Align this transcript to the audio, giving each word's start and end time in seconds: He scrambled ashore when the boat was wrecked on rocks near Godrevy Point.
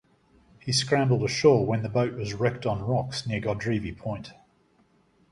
He 0.59 0.71
scrambled 0.71 1.21
ashore 1.21 1.63
when 1.63 1.83
the 1.83 1.87
boat 1.87 2.15
was 2.15 2.33
wrecked 2.33 2.65
on 2.65 2.81
rocks 2.81 3.27
near 3.27 3.39
Godrevy 3.39 3.91
Point. 3.95 4.31